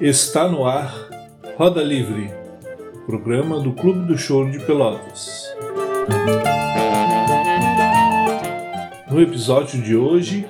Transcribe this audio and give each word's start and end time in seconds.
Está 0.00 0.46
no 0.46 0.64
ar 0.64 0.94
Roda 1.56 1.82
Livre, 1.82 2.30
programa 3.04 3.58
do 3.58 3.72
Clube 3.72 4.06
do 4.06 4.16
Choro 4.16 4.48
de 4.48 4.60
Pelotas. 4.60 5.52
No 9.10 9.20
episódio 9.20 9.82
de 9.82 9.96
hoje, 9.96 10.46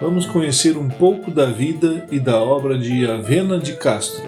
vamos 0.00 0.24
conhecer 0.24 0.78
um 0.78 0.88
pouco 0.88 1.30
da 1.30 1.44
vida 1.44 2.06
e 2.10 2.18
da 2.18 2.40
obra 2.40 2.78
de 2.78 3.04
Avena 3.06 3.58
de 3.58 3.74
Castro. 3.74 4.24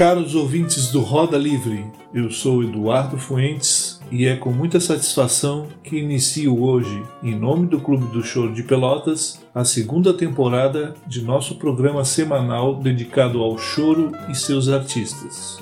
Caros 0.00 0.34
ouvintes 0.34 0.90
do 0.90 1.02
Roda 1.02 1.36
Livre, 1.36 1.84
eu 2.14 2.30
sou 2.30 2.64
Eduardo 2.64 3.18
Fuentes 3.18 4.00
e 4.10 4.26
é 4.26 4.34
com 4.34 4.50
muita 4.50 4.80
satisfação 4.80 5.66
que 5.84 5.98
inicio 5.98 6.58
hoje, 6.58 7.02
em 7.22 7.38
nome 7.38 7.66
do 7.66 7.78
Clube 7.78 8.06
do 8.06 8.22
Choro 8.22 8.54
de 8.54 8.62
Pelotas, 8.62 9.44
a 9.54 9.62
segunda 9.62 10.14
temporada 10.14 10.94
de 11.06 11.20
nosso 11.20 11.56
programa 11.56 12.02
semanal 12.02 12.76
dedicado 12.76 13.42
ao 13.42 13.58
choro 13.58 14.10
e 14.30 14.34
seus 14.34 14.70
artistas. 14.70 15.58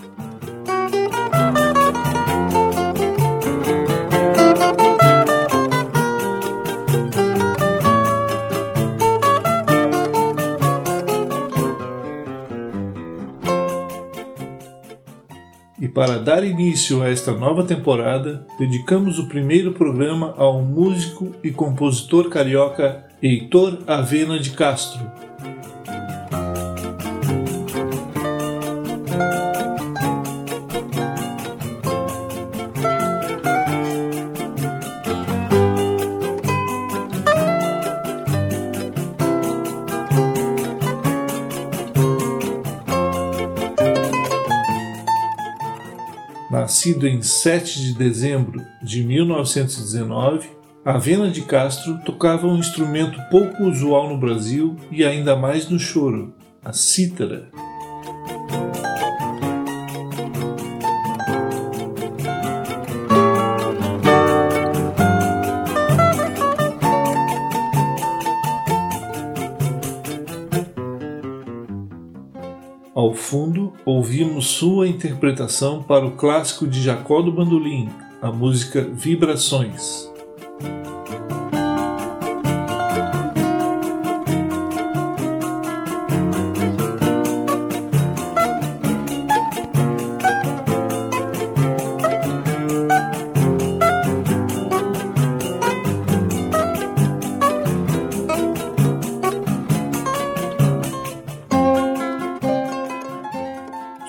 Para 15.98 16.16
dar 16.16 16.44
início 16.44 17.02
a 17.02 17.10
esta 17.10 17.32
nova 17.32 17.64
temporada, 17.64 18.46
dedicamos 18.56 19.18
o 19.18 19.26
primeiro 19.26 19.72
programa 19.72 20.32
ao 20.36 20.62
músico 20.62 21.32
e 21.42 21.50
compositor 21.50 22.30
carioca 22.30 23.04
Heitor 23.20 23.78
Avena 23.84 24.38
de 24.38 24.50
Castro. 24.50 25.27
Nascido 46.78 47.08
em 47.08 47.20
7 47.20 47.82
de 47.82 47.94
dezembro 47.94 48.64
de 48.80 49.02
1919, 49.02 50.48
Avena 50.84 51.28
de 51.28 51.42
Castro 51.42 51.98
tocava 52.04 52.46
um 52.46 52.56
instrumento 52.56 53.20
pouco 53.32 53.64
usual 53.64 54.08
no 54.08 54.16
Brasil 54.16 54.76
e 54.88 55.04
ainda 55.04 55.34
mais 55.34 55.68
no 55.68 55.76
choro, 55.76 56.32
a 56.64 56.72
cítara. 56.72 57.50
Fundo, 73.28 73.74
ouvimos 73.84 74.46
sua 74.46 74.88
interpretação 74.88 75.82
para 75.82 76.06
o 76.06 76.12
clássico 76.12 76.66
de 76.66 76.80
Jacó 76.80 77.20
do 77.20 77.30
Bandolim, 77.30 77.90
a 78.22 78.32
música 78.32 78.80
Vibrações. 78.80 80.10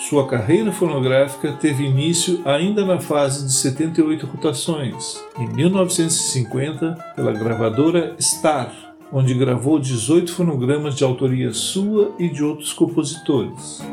Sua 0.09 0.25
carreira 0.25 0.71
fonográfica 0.71 1.51
teve 1.51 1.83
início 1.83 2.41
ainda 2.43 2.83
na 2.83 2.99
fase 2.99 3.45
de 3.45 3.53
78 3.53 4.25
rotações, 4.25 5.23
em 5.37 5.47
1950, 5.47 7.13
pela 7.15 7.31
gravadora 7.31 8.15
Star, 8.19 8.73
onde 9.13 9.35
gravou 9.35 9.77
18 9.77 10.33
fonogramas 10.33 10.95
de 10.95 11.03
autoria 11.03 11.53
sua 11.53 12.11
e 12.17 12.27
de 12.27 12.43
outros 12.43 12.73
compositores. 12.73 13.83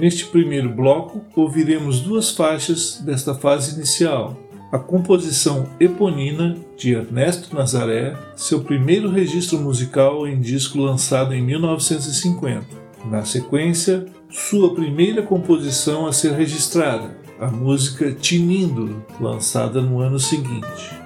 Neste 0.00 0.24
primeiro 0.24 0.70
bloco, 0.70 1.20
ouviremos 1.36 2.00
duas 2.00 2.30
faixas 2.30 3.02
desta 3.04 3.34
fase 3.34 3.76
inicial. 3.76 4.34
A 4.72 4.78
composição 4.78 5.68
Eponina, 5.78 6.56
de 6.74 6.94
Ernesto 6.94 7.54
Nazaré, 7.54 8.16
seu 8.34 8.64
primeiro 8.64 9.10
registro 9.10 9.58
musical 9.58 10.26
em 10.26 10.40
disco 10.40 10.78
lançado 10.78 11.34
em 11.34 11.42
1950. 11.42 12.64
Na 13.10 13.26
sequência, 13.26 14.06
sua 14.30 14.74
primeira 14.74 15.22
composição 15.22 16.06
a 16.06 16.14
ser 16.14 16.32
registrada, 16.32 17.18
a 17.38 17.48
música 17.48 18.10
Tinindo, 18.10 19.04
lançada 19.20 19.82
no 19.82 20.00
ano 20.00 20.18
seguinte. 20.18 20.99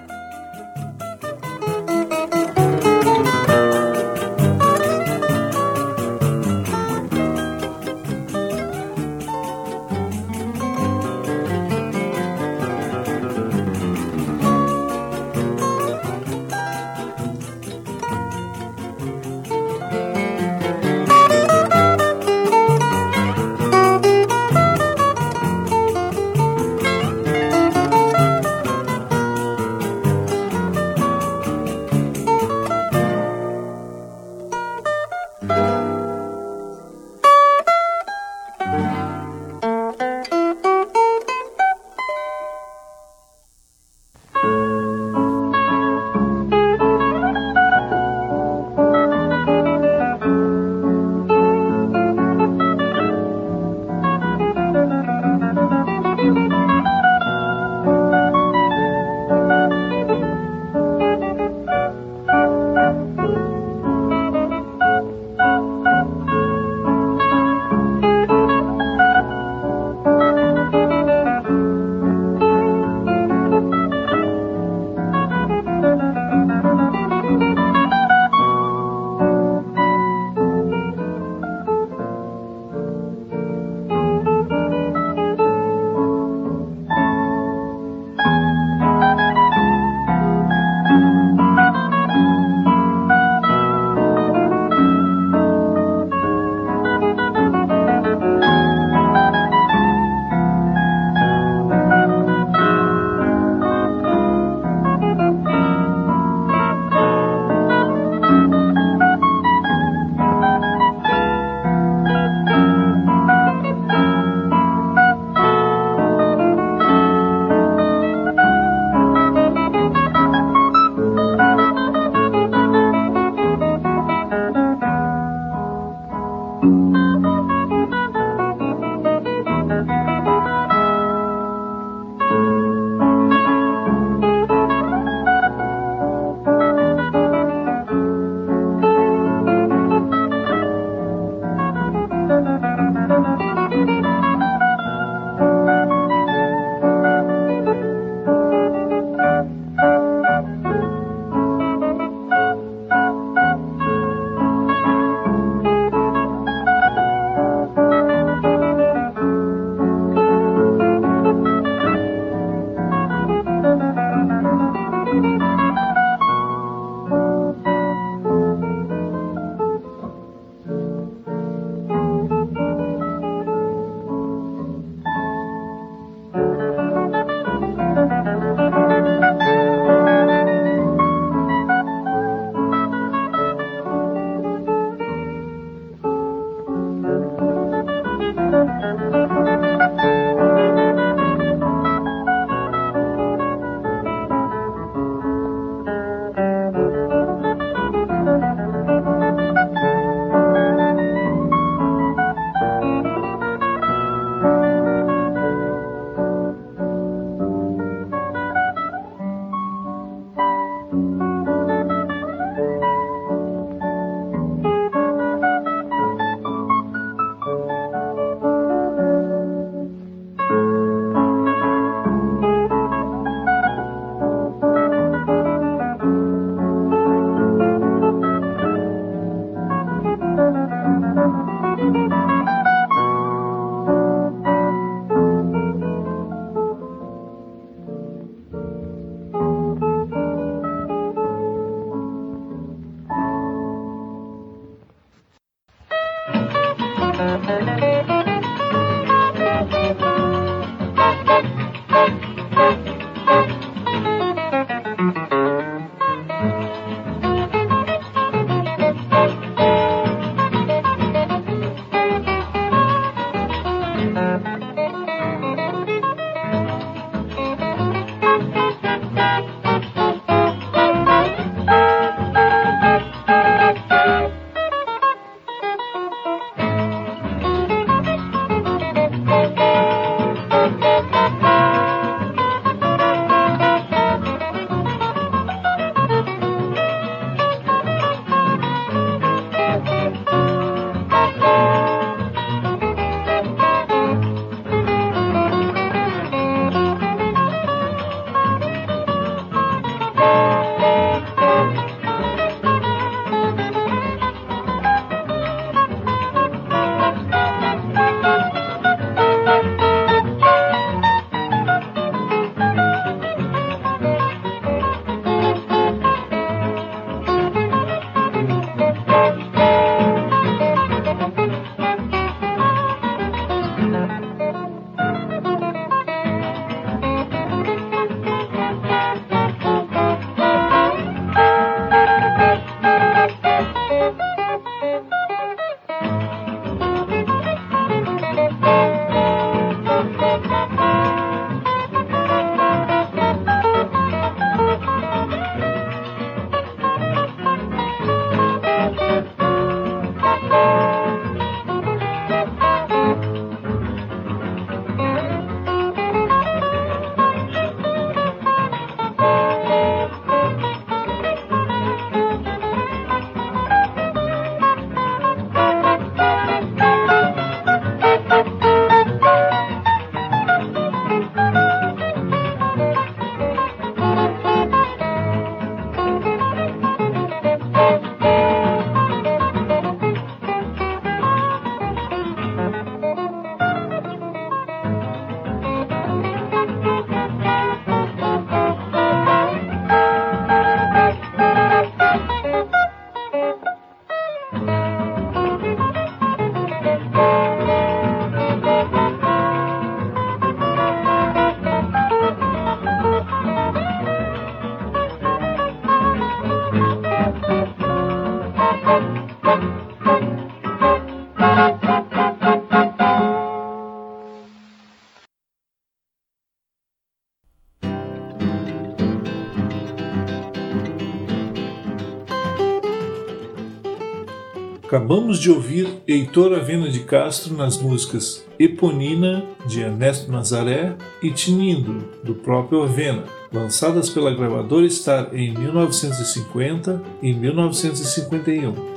Acabamos 425.04 425.38
de 425.38 425.50
ouvir 425.50 425.86
Heitor 426.08 426.54
Avena 426.54 426.88
de 426.88 427.00
Castro 427.00 427.54
nas 427.54 427.76
músicas 427.76 428.42
Eponina, 428.58 429.44
de 429.66 429.82
Ernesto 429.82 430.32
Nazaré, 430.32 430.96
e 431.22 431.30
Tinindo, 431.30 432.08
do 432.24 432.34
próprio 432.34 432.82
Avena, 432.84 433.24
lançadas 433.52 434.08
pela 434.08 434.34
gravadora 434.34 434.88
Star 434.88 435.28
em 435.34 435.52
1950 435.52 437.02
e 437.20 437.34
1951. 437.34 438.93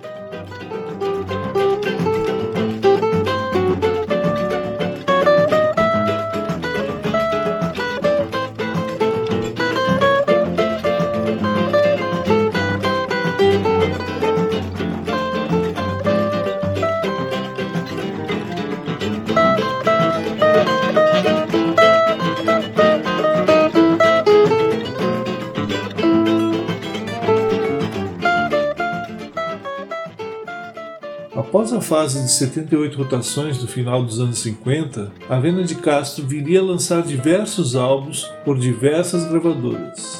Fase 31.88 32.22
de 32.22 32.30
78 32.30 32.98
rotações 32.98 33.60
do 33.60 33.68
final 33.68 34.04
dos 34.04 34.20
anos 34.20 34.40
50, 34.40 35.10
a 35.30 35.40
Vena 35.40 35.64
de 35.64 35.76
Castro 35.76 36.28
viria 36.28 36.60
a 36.60 36.64
lançar 36.64 37.02
diversos 37.02 37.78
álbuns 37.78 38.30
por 38.44 38.60
diversas 38.60 39.24
gravadoras. 39.24 40.17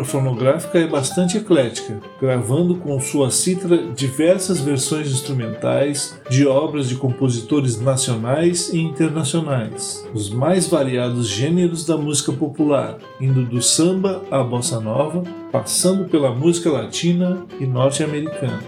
Obra 0.00 0.04
fonográfica 0.04 0.78
é 0.78 0.86
bastante 0.86 1.36
eclética, 1.36 2.00
gravando 2.20 2.76
com 2.76 2.98
sua 3.00 3.30
citra 3.30 3.76
diversas 3.94 4.60
versões 4.60 5.10
instrumentais 5.10 6.18
de 6.28 6.46
obras 6.46 6.88
de 6.88 6.96
compositores 6.96 7.80
nacionais 7.80 8.72
e 8.72 8.80
internacionais, 8.80 10.06
os 10.14 10.30
mais 10.30 10.66
variados 10.66 11.28
gêneros 11.28 11.84
da 11.84 11.96
música 11.96 12.32
popular, 12.32 12.98
indo 13.20 13.44
do 13.44 13.62
samba 13.62 14.22
à 14.30 14.42
bossa 14.42 14.80
nova, 14.80 15.22
passando 15.52 16.08
pela 16.08 16.34
música 16.34 16.70
latina 16.70 17.44
e 17.58 17.66
norte-americana. 17.66 18.60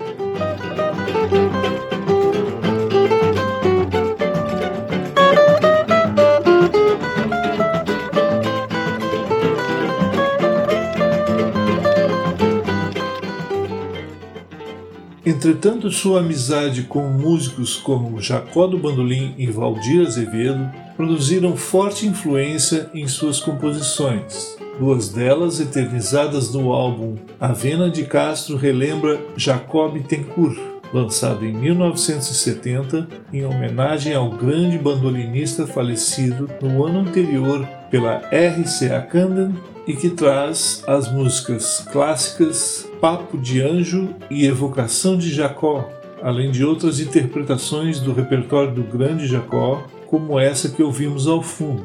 Entretanto, 15.42 15.90
sua 15.90 16.20
amizade 16.20 16.84
com 16.84 17.02
músicos 17.08 17.74
como 17.74 18.22
Jacó 18.22 18.64
do 18.68 18.78
Bandolim 18.78 19.34
e 19.36 19.46
Valdir 19.46 20.06
Azevedo 20.06 20.70
produziram 20.96 21.56
forte 21.56 22.06
influência 22.06 22.88
em 22.94 23.08
suas 23.08 23.40
composições. 23.40 24.56
Duas 24.78 25.08
delas, 25.08 25.58
eternizadas 25.58 26.54
no 26.54 26.72
álbum 26.72 27.16
Avena 27.40 27.90
de 27.90 28.04
Castro, 28.04 28.56
relembra 28.56 29.20
Jacob 29.36 30.00
Tencourt, 30.04 30.56
lançado 30.94 31.44
em 31.44 31.52
1970 31.52 33.08
em 33.32 33.44
homenagem 33.44 34.14
ao 34.14 34.30
grande 34.30 34.78
bandolinista 34.78 35.66
falecido 35.66 36.48
no 36.62 36.86
ano 36.86 37.00
anterior 37.00 37.66
pela 37.90 38.18
RCA 38.30 39.02
Camden 39.10 39.56
e 39.88 39.96
que 39.96 40.10
traz 40.10 40.84
as 40.86 41.10
músicas 41.10 41.84
clássicas 41.90 42.91
Papo 43.02 43.36
de 43.36 43.60
Anjo 43.60 44.14
e 44.30 44.46
Evocação 44.46 45.18
de 45.18 45.28
Jacó, 45.28 45.90
além 46.22 46.52
de 46.52 46.64
outras 46.64 47.00
interpretações 47.00 47.98
do 47.98 48.12
repertório 48.12 48.72
do 48.72 48.84
grande 48.84 49.26
Jacó, 49.26 49.82
como 50.06 50.38
essa 50.38 50.68
que 50.68 50.84
ouvimos 50.84 51.26
ao 51.26 51.42
fundo, 51.42 51.82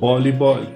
Bole 0.00 0.32
Bole. 0.32 0.68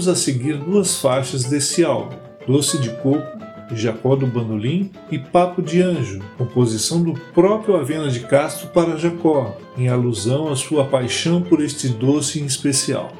Ouviremos 0.00 0.08
a 0.08 0.14
seguir 0.14 0.56
duas 0.56 0.96
faixas 0.96 1.44
desse 1.44 1.84
álbum: 1.84 2.16
Doce 2.46 2.78
de 2.78 2.88
Coco, 3.02 3.38
Jacó 3.74 4.16
do 4.16 4.26
Bandolim 4.26 4.90
e 5.10 5.18
Papo 5.18 5.60
de 5.60 5.82
Anjo, 5.82 6.20
composição 6.38 7.02
do 7.02 7.12
próprio 7.34 7.76
Avena 7.76 8.08
de 8.08 8.20
Castro 8.20 8.68
para 8.68 8.96
Jacó, 8.96 9.56
em 9.76 9.88
alusão 9.88 10.48
à 10.48 10.56
sua 10.56 10.86
paixão 10.86 11.42
por 11.42 11.62
este 11.62 11.88
doce 11.88 12.40
em 12.40 12.46
especial. 12.46 13.12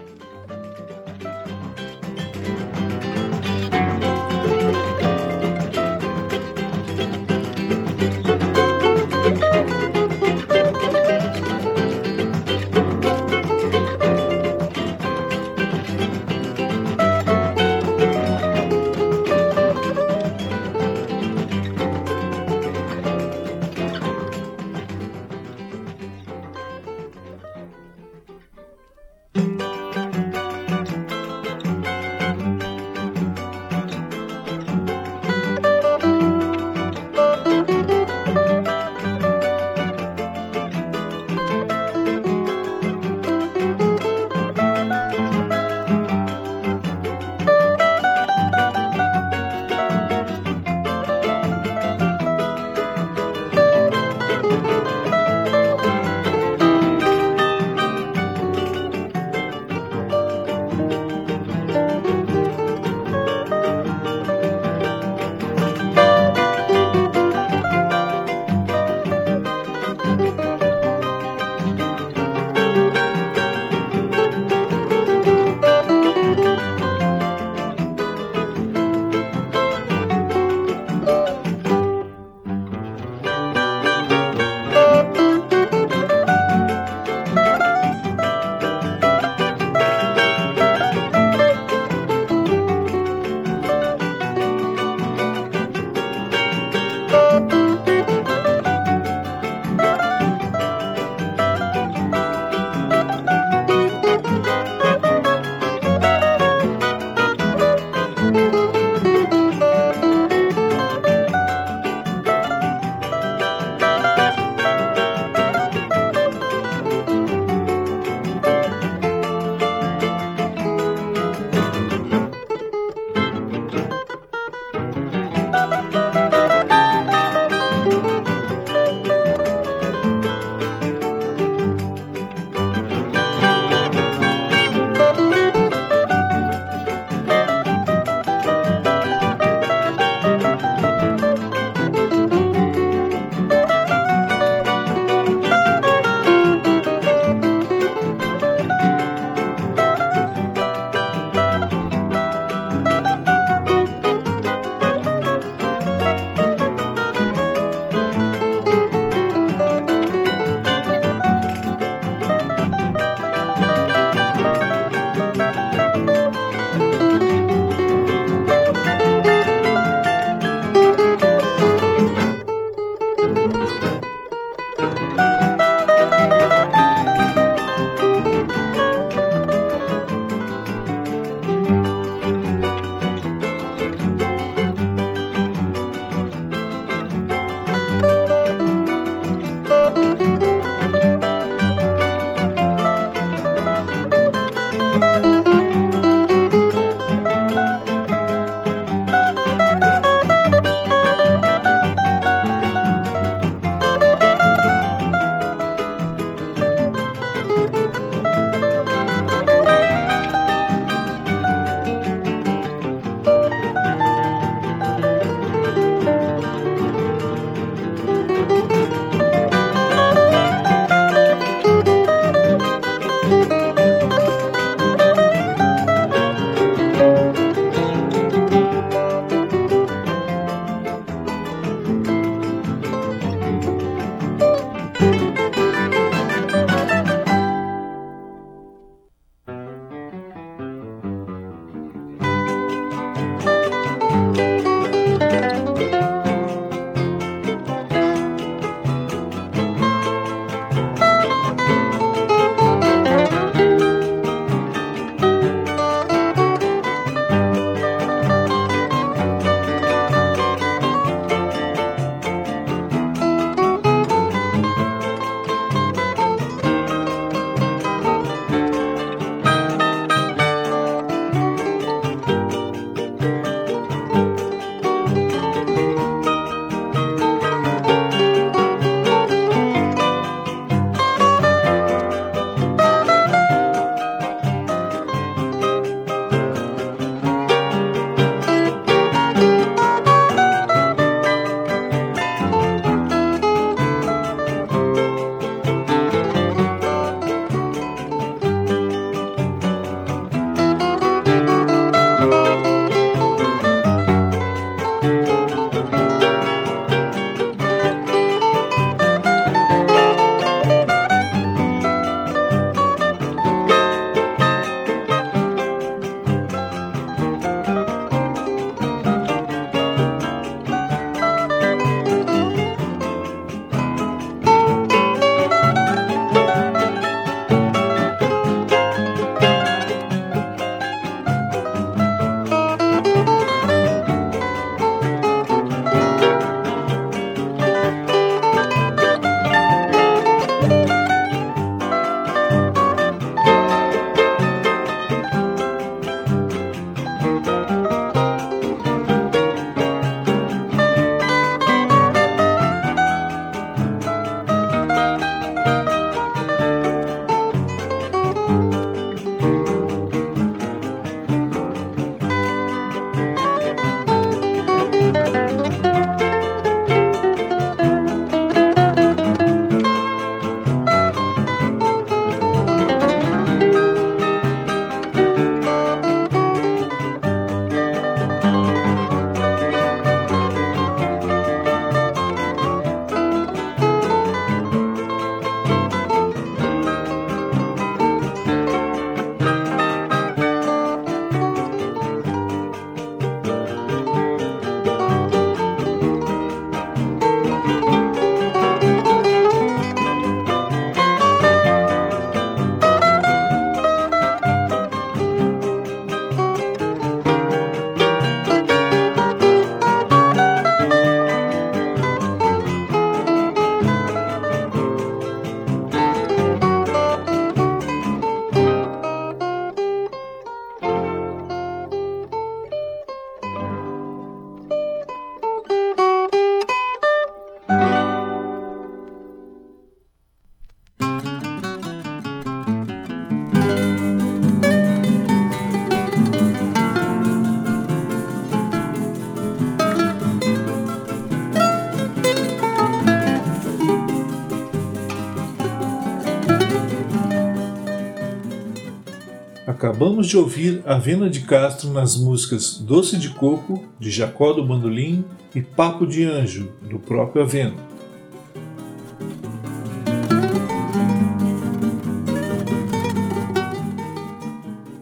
Acabamos 449.67 450.27
de 450.27 450.39
ouvir 450.39 450.83
Avena 450.87 451.29
de 451.29 451.41
Castro 451.41 451.91
nas 451.91 452.17
músicas 452.17 452.79
Doce 452.79 453.19
de 453.19 453.29
Coco, 453.29 453.85
de 453.99 454.11
Jacó 454.11 454.53
do 454.53 454.65
Bandolim, 454.65 455.25
e 455.55 455.61
Papo 455.61 456.07
de 456.07 456.25
Anjo, 456.25 456.73
do 456.89 456.99
próprio 456.99 457.43
Avena. 457.43 457.75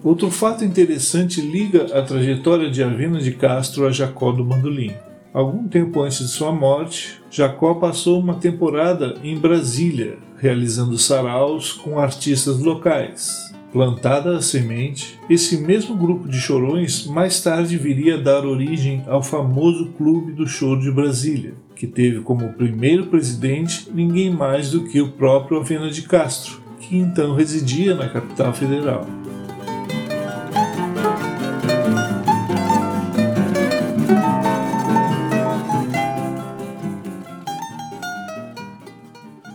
Outro 0.02 0.30
fato 0.30 0.64
interessante 0.64 1.40
liga 1.40 1.86
a 1.96 2.02
trajetória 2.02 2.70
de 2.70 2.82
Avena 2.82 3.20
de 3.20 3.32
Castro 3.32 3.86
a 3.86 3.92
Jacó 3.92 4.32
do 4.32 4.42
Bandolim. 4.42 4.94
Algum 5.32 5.68
tempo 5.68 6.02
antes 6.02 6.18
de 6.18 6.28
sua 6.28 6.50
morte, 6.50 7.20
Jacó 7.30 7.74
passou 7.74 8.18
uma 8.18 8.34
temporada 8.34 9.16
em 9.22 9.38
Brasília, 9.38 10.18
realizando 10.38 10.98
saraus 10.98 11.72
com 11.72 11.98
artistas 11.98 12.58
locais. 12.58 13.54
Plantada 13.70 14.34
a 14.34 14.40
semente, 14.40 15.20
esse 15.28 15.58
mesmo 15.58 15.94
grupo 15.94 16.26
de 16.26 16.40
chorões 16.40 17.06
mais 17.06 17.42
tarde 17.42 17.76
viria 17.76 18.14
a 18.14 18.20
dar 18.20 18.46
origem 18.46 19.04
ao 19.06 19.22
famoso 19.22 19.90
Clube 19.90 20.32
do 20.32 20.46
Choro 20.46 20.80
de 20.80 20.90
Brasília, 20.90 21.52
que 21.76 21.86
teve 21.86 22.20
como 22.20 22.54
primeiro 22.54 23.08
presidente 23.08 23.86
ninguém 23.92 24.30
mais 24.30 24.70
do 24.70 24.84
que 24.84 25.02
o 25.02 25.12
próprio 25.12 25.60
Avena 25.60 25.90
de 25.90 26.00
Castro, 26.00 26.62
que 26.80 26.96
então 26.96 27.34
residia 27.34 27.94
na 27.94 28.08
capital 28.08 28.54
federal. 28.54 29.06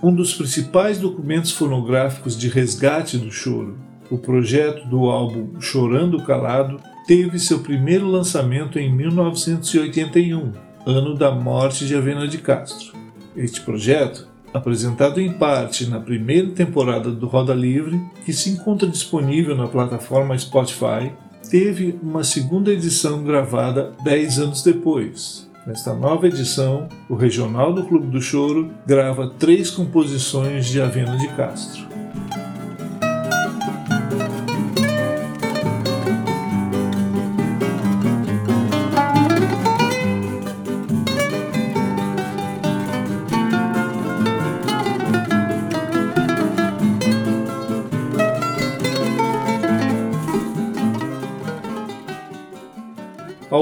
Um 0.03 0.13
dos 0.13 0.35
principais 0.35 0.99
documentos 0.99 1.51
fonográficos 1.51 2.37
de 2.37 2.47
resgate 2.47 3.17
do 3.17 3.31
choro 3.31 3.75
o 4.09 4.17
projeto 4.17 4.87
do 4.87 5.09
álbum 5.09 5.59
Chorando 5.59 6.23
Calado 6.23 6.79
teve 7.07 7.39
seu 7.39 7.59
primeiro 7.59 8.07
lançamento 8.07 8.79
em 8.79 8.93
1981, 8.93 10.51
ano 10.85 11.15
da 11.15 11.31
morte 11.31 11.85
de 11.85 11.95
Avena 11.95 12.27
de 12.27 12.37
Castro. 12.37 12.93
Este 13.35 13.61
projeto, 13.61 14.27
apresentado 14.53 15.19
em 15.19 15.31
parte 15.31 15.89
na 15.89 15.99
primeira 15.99 16.49
temporada 16.51 17.11
do 17.11 17.27
Roda 17.27 17.53
Livre, 17.53 17.99
que 18.25 18.33
se 18.33 18.49
encontra 18.49 18.87
disponível 18.87 19.55
na 19.55 19.67
plataforma 19.67 20.37
Spotify, 20.37 21.11
teve 21.49 21.99
uma 22.01 22.23
segunda 22.23 22.71
edição 22.71 23.23
gravada 23.23 23.93
10 24.03 24.39
anos 24.39 24.63
depois. 24.63 25.49
Nesta 25.65 25.93
nova 25.93 26.27
edição, 26.27 26.89
o 27.09 27.15
Regional 27.15 27.73
do 27.73 27.83
Clube 27.83 28.07
do 28.07 28.21
Choro 28.21 28.69
grava 28.85 29.29
três 29.39 29.71
composições 29.71 30.67
de 30.67 30.81
Avena 30.81 31.17
de 31.17 31.27
Castro. 31.29 31.92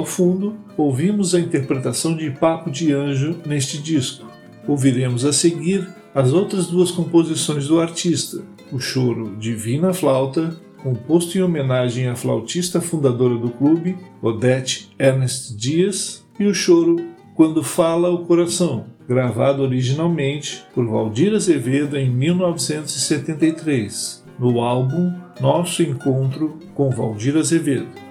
Ao 0.02 0.08
fundo, 0.08 0.58
ouvimos 0.76 1.36
a 1.36 1.40
interpretação 1.40 2.18
de 2.18 2.32
Papo 2.32 2.72
de 2.72 2.92
Anjo 2.92 3.38
neste 3.46 3.78
disco. 3.78 4.26
Ouviremos 4.68 5.24
a 5.26 5.32
seguir 5.32 5.88
as 6.16 6.34
outras 6.34 6.66
duas 6.66 6.90
composições 6.90 7.68
do 7.68 7.80
artista: 7.80 8.42
o 8.72 8.80
choro 8.80 9.36
Divina 9.38 9.94
Flauta, 9.94 10.60
composto 10.82 11.38
em 11.38 11.44
homenagem 11.44 12.08
à 12.08 12.16
flautista 12.16 12.82
fundadora 12.82 13.38
do 13.38 13.52
clube, 13.52 13.96
Odete 14.24 14.90
Ernest 14.98 15.56
Dias, 15.56 16.26
e 16.40 16.48
o 16.48 16.54
choro 16.54 16.96
Quando 17.36 17.64
Fala 17.64 18.10
o 18.10 18.26
Coração, 18.26 18.88
gravado 19.08 19.62
originalmente 19.62 20.64
por 20.74 20.88
Valdir 20.88 21.36
Azevedo 21.36 21.96
em 21.96 22.10
1973, 22.10 24.26
no 24.40 24.62
álbum 24.62 25.14
Nosso 25.40 25.84
Encontro 25.84 26.58
com 26.74 26.90
Valdir 26.90 27.38
Azevedo. 27.38 28.11